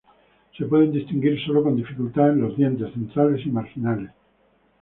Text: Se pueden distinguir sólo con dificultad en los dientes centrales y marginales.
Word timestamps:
Se 0.57 0.65
pueden 0.65 0.91
distinguir 0.91 1.39
sólo 1.45 1.61
con 1.61 1.75
dificultad 1.75 2.31
en 2.31 2.41
los 2.41 2.57
dientes 2.57 2.91
centrales 2.91 3.45
y 3.45 3.51
marginales. 3.51 4.09